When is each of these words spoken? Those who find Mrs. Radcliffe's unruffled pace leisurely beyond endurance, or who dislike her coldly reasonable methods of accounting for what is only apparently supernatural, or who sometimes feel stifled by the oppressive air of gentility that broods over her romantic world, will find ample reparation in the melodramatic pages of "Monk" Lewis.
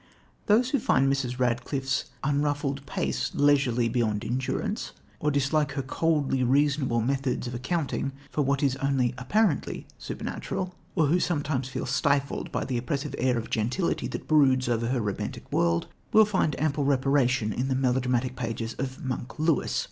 Those 0.47 0.71
who 0.71 0.79
find 0.79 1.13
Mrs. 1.13 1.37
Radcliffe's 1.37 2.05
unruffled 2.23 2.83
pace 2.87 3.29
leisurely 3.35 3.87
beyond 3.87 4.25
endurance, 4.25 4.93
or 5.19 5.29
who 5.29 5.33
dislike 5.33 5.73
her 5.73 5.83
coldly 5.83 6.43
reasonable 6.43 7.01
methods 7.01 7.45
of 7.45 7.53
accounting 7.53 8.11
for 8.31 8.41
what 8.41 8.63
is 8.63 8.75
only 8.77 9.13
apparently 9.19 9.85
supernatural, 9.99 10.73
or 10.95 11.05
who 11.05 11.19
sometimes 11.19 11.69
feel 11.69 11.85
stifled 11.85 12.51
by 12.51 12.65
the 12.65 12.79
oppressive 12.79 13.13
air 13.19 13.37
of 13.37 13.51
gentility 13.51 14.07
that 14.07 14.27
broods 14.27 14.67
over 14.67 14.87
her 14.87 14.99
romantic 15.01 15.51
world, 15.51 15.85
will 16.11 16.25
find 16.25 16.59
ample 16.59 16.83
reparation 16.83 17.53
in 17.53 17.67
the 17.67 17.75
melodramatic 17.75 18.35
pages 18.35 18.73
of 18.79 19.05
"Monk" 19.05 19.37
Lewis. 19.37 19.79